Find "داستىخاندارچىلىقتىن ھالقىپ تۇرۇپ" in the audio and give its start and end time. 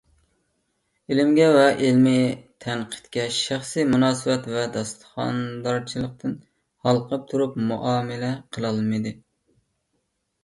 4.77-7.59